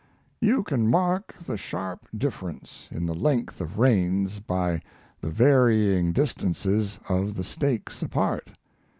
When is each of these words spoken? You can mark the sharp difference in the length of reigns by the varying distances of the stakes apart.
You 0.39 0.63
can 0.63 0.87
mark 0.89 1.35
the 1.45 1.57
sharp 1.57 2.07
difference 2.17 2.89
in 2.91 3.05
the 3.05 3.13
length 3.13 3.61
of 3.61 3.77
reigns 3.77 4.39
by 4.39 4.81
the 5.21 5.29
varying 5.29 6.11
distances 6.11 6.97
of 7.07 7.35
the 7.35 7.43
stakes 7.43 8.01
apart. 8.01 8.49